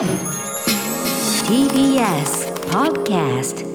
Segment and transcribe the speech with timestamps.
[0.00, 0.16] TBS
[2.70, 3.66] Podcast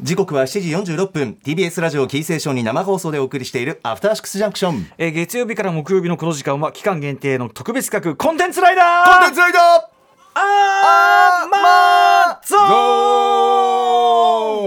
[0.00, 1.36] 時刻は7時46分。
[1.44, 8.84] TBS ラジオキーセーションに生放送でお送りしているアフターシックスジャンクションえー月曜日から木曜日のこの時間は期間限定の特別企画コンテンツライダー。
[9.12, 9.62] コンテンツライダー。
[10.34, 12.56] あーまーゾ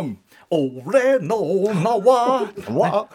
[0.02, 0.18] ーン。
[0.86, 1.38] 俺の
[1.74, 2.44] 名は
[2.78, 3.08] わ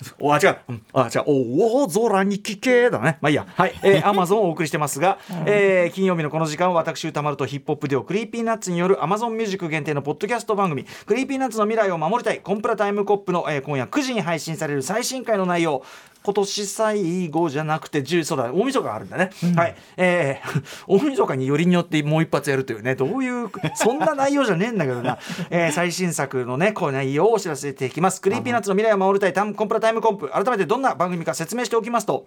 [0.20, 0.82] おあ違う、うん。
[0.92, 3.18] あ違う大空に聞けだね。
[3.20, 3.46] まあいいや。
[3.54, 15.82] はい、えー、アトロクをお送りしてますが、えー金曜日のこの時間は私宇多丸とヒップホップデュオ Creepy Nuts による Amazon Music 限定のポッドキャスト番組 Creepy Nuts の未来を守りたいコンプラタイムコップの、えー今夜9時に配信される最新回の内容
[16.22, 19.76] 今年最後じゃなくて10そうだ大晦日があるんだね、はい。
[19.96, 25.18] えー、 大晦日によりによってもう一発やるというねどういうそんな内容じゃねえんだけどな、
[25.50, 28.20] えー最新作のねこういう内容をお知らせしていきます。
[28.20, 29.54] Creepy Nuts の未来を守りたい。
[29.54, 30.28] コンプラタイムコップ。
[30.28, 32.26] 改めてどんな番組か説明しておきますと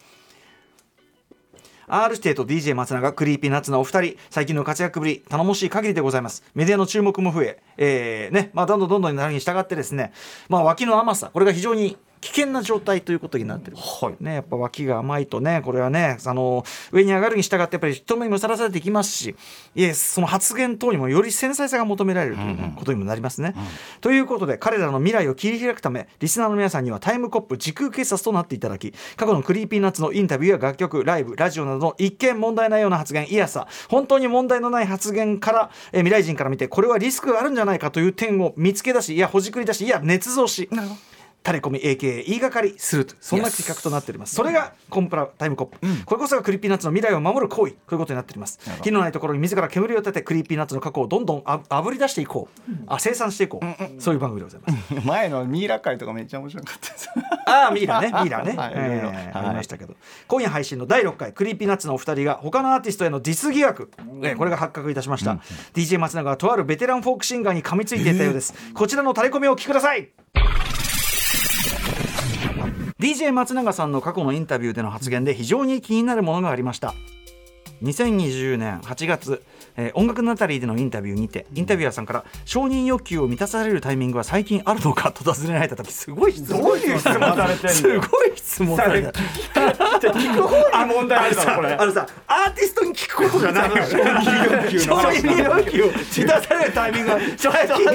[1.88, 4.18] R 指定と DJ 松永 Creepy Nuts のお二人。
[4.30, 6.43] 最近の活躍ぶり頼もしい限りでございます。
[6.55, 8.49] メディアの注目も増ええーね。
[8.54, 10.13] まあ、どんどんどんどんなるに従ってですね、
[10.48, 11.30] まあ、脇の甘さ。
[11.34, 13.77] これが非常に危険な状態ということになってる、
[14.20, 19.36] ね、やっぱ脇が甘いとねこれはねあの上に上がるに従ってやっぱり人目にもさらされていきますし
[19.76, 23.55] いえその発言等にもより繊細さが求められるということにもなりますね。
[24.02, 40.68] ということで彼らの未来を切り開くためリスナーの皆さんにはタイムコップ時空警察となっていただき過去の Creepy Nuts のインタビューや楽曲ライブラジオなどの一見問題ないような発言いやさ本当に問題のない発言から、えー未来人から見てこれはリスクがあるんじゃないかという点を見つけ出しいやほじくり出しいや捏造し
[41.43, 44.35] タレコミ AKA 言いがかりするとそんな企画となっております。
[44.35, 48.59] それがコンプラタイムコップ、これこそが Creepy Nuts の未来を守る行為こういうことになっております。
[48.84, 55.01] 火のないところに自ら煙を立て Creepy Nuts の過去をどんどんああぶり出していこう、あ清算していこう、そういう番組でございます。
[55.07, 57.09] 前のミイラ回とかめっちゃ面白かったです。
[57.47, 58.12] ああミイラね。
[58.21, 59.95] ミイラね、はいえありましたけど。
[60.27, 63.89] 今夜配信の第6回 Creepy Nuts のお二人が他のアーティストへのディス疑惑、
[64.22, 65.39] えーこれが発覚いたしました、
[65.73, 70.09] DJ 松永はとあるベテランフォークシンガーに噛みついていたようです、こちらのタレコミをお聞きください
[73.01, 76.94] DJ 松永さんの過去のインタビューでの発言で非常に気になるものがありました。
[77.81, 79.42] 2020年8月、
[79.78, 97.86] えー音楽ナタリーでのインタビューにてインタビュアーさんから承認欲求を満たされるタイミングは最近あるのか と尋ねられた時すごい質問どういう質問されてすごい質問された聞く方に問題あるさこれあのさアーティストに聞くことじゃないよ承認欲求承認欲求を満たされるタイミングが最近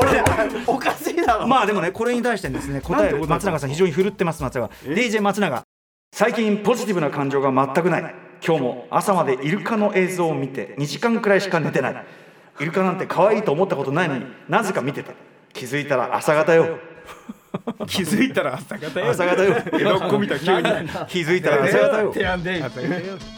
[0.00, 5.62] 俺おかしいだろまあでもねこれに対してですね答えを松永さん非常に振るってます松永 DJ 松永
[6.14, 12.04] 最近ポジティブな感情が全くない今日も朝までイルカの映像を見て2時間くらいしか寝てない。
[12.60, 15.12] イルカなんて可愛いと思ったことないのになぜか見てた。
[15.52, 16.78] 気づいたら朝方よ。
[17.86, 19.10] 気づいたら朝方よ。
[19.10, 19.56] 朝方よ。
[19.72, 20.62] 江戸っ子みたい急に。
[21.08, 22.12] 気づいたら朝方よ。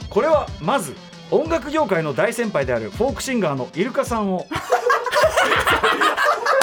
[0.09, 0.95] これはまず
[1.31, 4.47] 音楽業界の大先輩であるフォークシンガーのイルカさんを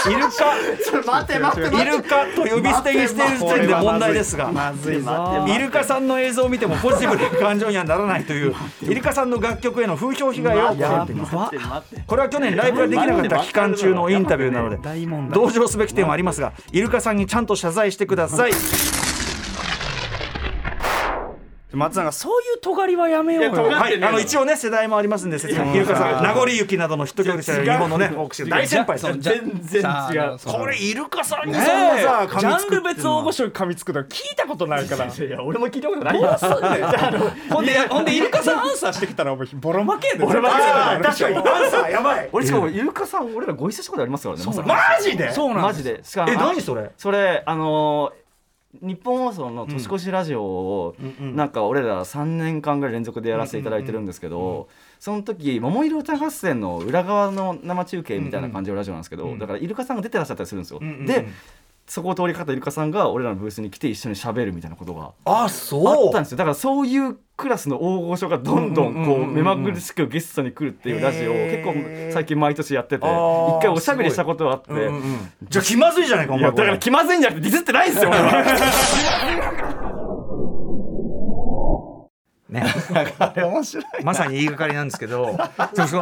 [0.09, 1.11] イルカ。
[1.19, 4.51] 待って待ってイルカと呼び捨てにしている時点で問題ですが。
[4.51, 8.55] まずいぞイルカさんの映像を見てもポジティブな感情にはならないという。
[8.81, 10.71] イルカさんの楽曲への風評被害を。
[10.81, 14.79] やっていますこれは去年ライブができなかった期間中のインタビューなので
[15.33, 18.51] 同情すべき点はありますがイルカさんにちゃんと謝罪してください
[21.73, 23.51] 松永そういう尖りはやめようよ。
[23.69, 28.11] はい、あの一応ね世代もありますんで説明イルカさん名残雪などのヒット曲で知られる日本のね
[28.49, 30.37] 大先輩全然違う。
[30.45, 35.05] これイルカさんにねそんなさえジャンル別大御所に噛みつくの聞いたことないから。
[35.05, 36.21] いや俺も聞いたことない。
[36.21, 36.37] よ
[37.49, 41.35] ほんでほんでイルカさんアンサーしてきたらお前ボロ負けやで俺はあー確かに。
[41.37, 42.29] アンサーやばい。
[42.31, 45.31] 俺しかもイルカさん俺らご一緒したことありますからねマジで。
[45.31, 46.01] そうなんマジで。
[46.01, 46.91] えあ何それ？
[46.97, 48.20] それあのー
[48.81, 60.79] 日本放送の年越しラジオを、なんか俺ら3年間ぐらい連続でやらせていただいてるんですけど、その時「桃色歌合戦」の裏側の生中継みたいな感じのラジオなんですけど、だからイルカさんが出てらっしゃったりするんですよ。
[60.79, 61.27] で
[61.87, 66.09] そこを通りかかったイルカさんが俺らのブースに来て一緒に喋るみたいなことがああそう。
[66.09, 66.37] ったんですよ。
[66.37, 71.73] だからそういうクラスの大御所がどんどんこう目まぐるしくゲストに来るっていうラジオを結構
[72.13, 74.71] 最近毎年やってて一回おしゃべりしたことがあって、
[75.49, 79.67] じゃあ気まずいじゃないかおいや前だから気まずいんじゃなくてディスってないんですよ俺は
[82.51, 82.63] ね。
[83.19, 85.37] あ れ面白いまさに言いがかりなんですけど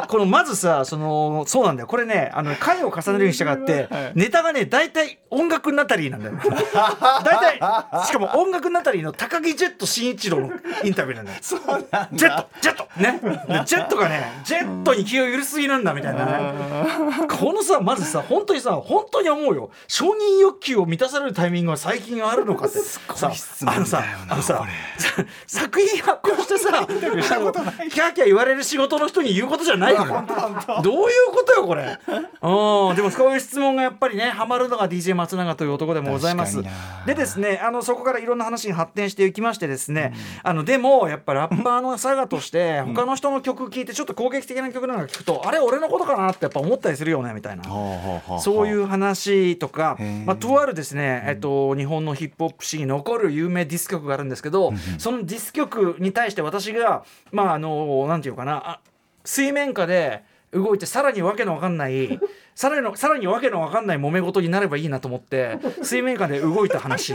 [0.07, 1.87] このまずさそのそうなんだよ。
[1.87, 6.37] これねあの回を重ねるに従って、ネタがね大体音楽ナタリーなんだよ。
[7.23, 10.51] 大体しかも音楽ナタリーの高木ジェット新一郎の
[10.83, 11.37] インタビューなんだよ。
[11.41, 12.09] そうなんだ。
[12.11, 13.19] ジェットジェットね。
[13.47, 16.53] でジェットがねジェットに気を許しすぎなんだみたいなね。
[17.29, 19.69] このさまずさ本当にさ本当に思うよ。
[19.87, 22.79] 承認欲求を満たされるタイミングは最近あるのかって。
[22.79, 23.31] さ
[23.65, 24.65] あのさあのさ
[24.97, 30.05] さ作品発表してさキャーキャー言われる仕事の人に言うことじゃないよ。
[30.83, 31.97] どういうことよこれ。
[32.07, 32.95] うん。
[32.95, 36.61] でもそういう質問がやっぱりねハマるのが DJ 松永という男でもございます。
[37.05, 40.13] でですねあのそこからいろんな話に発展していきましてですね、
[40.43, 47.63] あのでもやっぱラッパーの佐賀として他の人の曲聴いてちょっと攻撃的な曲なんか聞くと、あれ俺のことかなってやっぱ思ったりするよねみたいな。
[48.39, 58.79] そういう話とか、まあ、とあるですね、えっと、日本のヒップホップ史に残る有名ディスク曲があるんですけど、そのディスク曲に対して私がまああのなんていうかなあ
[59.25, 62.19] 水面下で動いてさらにわけのわかんない
[62.55, 67.13] さらにのさらにわけのわかんない揉め事になればいいなと思って水面下で動いた話。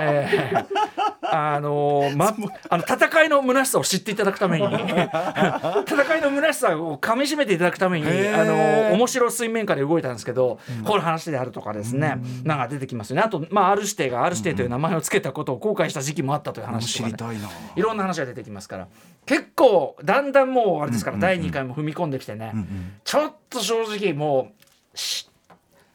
[0.00, 2.34] えーあのま、
[2.68, 13.22] あの戦いの虚しさを知っていただくために 戦いの虚しさをかみしめていただくためにあの面白水面下で動いたんですけど、こういう話であるとかですね、なんか出てきますよね。
[13.22, 17.36] あと、まあ、R 指定が R 指定という名前を付けたことを後悔した時期もあったという話とか、ね、い
[17.80, 18.88] ろんな話が出てきますから。
[19.24, 22.52] 結構だんだんもうあれですから、第2回も踏み込んできてね、
[23.04, 24.52] ちょっと正直も
[24.94, 25.25] うし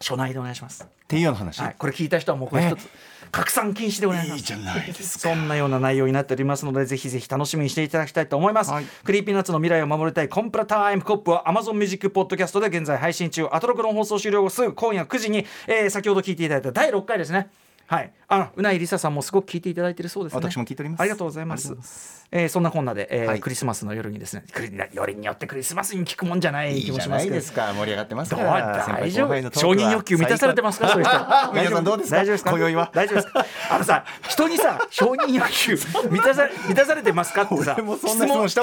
[0.01, 0.83] 初内でお願いします。
[0.83, 2.87] っていうような話、はい、これ聞いた人はもうこれ一つ
[3.31, 4.39] 拡散禁止でお願いします。
[4.39, 8.85] いいじゃないですそんなような内容になっておりますのでぜひぜひ楽しみにしていただきたいと思います、はい。
[9.03, 13.47] Creepy Nuts の未来を守りたいコンプラタイムコップは Amazon ミュージックポッドキャストで現在配信中。
[13.51, 17.49] アトロクの放送終了後すぐ今夜9時に、えー先ほど聞いていただいた第6回ですね
[17.91, 20.39] はい、あうないりささんもすごく聞いていただいているそうですね。
[20.39, 21.01] 私も聞いております。
[21.01, 21.73] ありがとうございます。
[21.75, 22.25] ます。
[22.31, 23.39] えーそんなこんなで、えーはい。
[23.41, 24.45] クリスマスの夜にですね、
[24.93, 27.31] よりによってクリスマスに聞くもんじゃない気もしますけど。
[27.31, 29.59] ないですか盛り上がってますどうから大丈夫？
[29.59, 30.87] 承認欲求満たされてますか？
[30.87, 31.17] そういう人。
[31.53, 32.15] 皆さんどうですか？
[32.15, 32.51] 大丈夫ですか？
[32.51, 32.91] 今宵は。
[32.93, 33.45] 大丈夫ですか？
[33.71, 35.77] あのさ人にさ承認欲求
[36.09, 37.75] 満たさ満たされてますかってさ
[38.07, 38.53] 質問し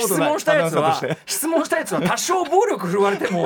[0.44, 3.44] たやつは質問したやつは多少暴力振るわれても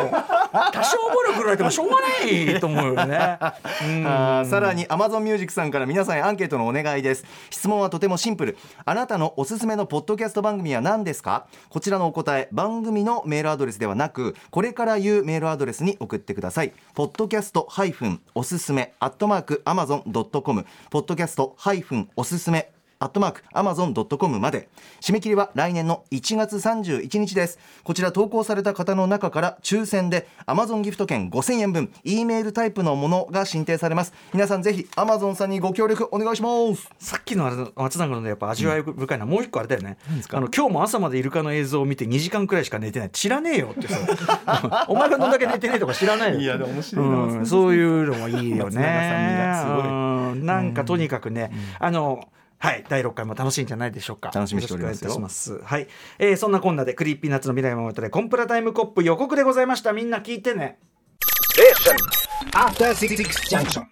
[0.73, 3.39] 多少暴力振るわれてもしょうがないと思うよね。
[3.83, 4.07] うん。
[4.07, 7.25] あーさらに Amazon Music さんから皆さんへアンケートのお願いです。
[7.51, 8.57] 質問はとてもシンプル。
[8.85, 11.47] あなたのおすすめのポッドキャスト番組は何ですか？
[11.71, 16.73] こちらのお答え番組のメールアドレスではなくこれから言うメールアドレスに送ってください。
[16.95, 22.71] ポッドキャストハイフンおすすめアットマーク Amazon.com ポッドキャストハイフンおすすめ。
[23.03, 24.69] アットマーク Amazon.com まで。
[25.01, 27.59] 締め切りは来年の1月31日です。
[27.83, 34.13] こちら投稿された方の中から抽選で Amazon ギフト券5000円分 E メールタイプのものが申請されます。
[34.33, 36.89] 皆さんぜひ Amazon さんにご協力お願いします。
[37.01, 39.99] さっきのあれの松永のやっぱ味わい深いのはもう一個あれだよね、
[40.31, 43.11] あの今日も朝までイルカの映像を見て2時間くらいしか寝てない。
[43.11, 47.17] 知らねえよってさ お前がどんだけ寝てねえとか知らないよいやでも面白いな。
[47.17, 49.65] うん、そういうのもいいよね。
[49.67, 50.47] うん。
[50.47, 51.51] なんかとにかくね、
[51.81, 52.29] あの
[52.63, 54.31] はい第6回も楽しいんじゃないでしょうか。
[54.33, 55.11] 楽しみにしておりますよ。
[55.11, 55.65] よろしくお願いいたします。
[55.65, 55.89] はい、
[56.21, 59.93] えーそんなこんなで Creepy Nuts の未来を守るコンプラタイムコップ予告でございました。
[59.93, 60.79] みんな聞いてね。
[62.53, 63.17] After Six
[63.51, 63.85] Junction.